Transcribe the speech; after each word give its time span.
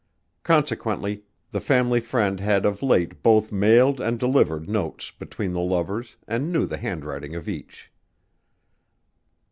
Consequently 0.41 1.21
the 1.51 1.59
family 1.59 1.99
friend 1.99 2.39
had 2.39 2.65
of 2.65 2.81
late 2.81 3.21
both 3.21 3.51
mailed 3.51 4.01
and 4.01 4.19
delivered 4.19 4.67
notes 4.67 5.11
between 5.11 5.53
the 5.53 5.61
lovers 5.61 6.17
and 6.27 6.51
knew 6.51 6.65
the 6.65 6.77
handwriting 6.77 7.35
of 7.35 7.47
each. 7.47 7.91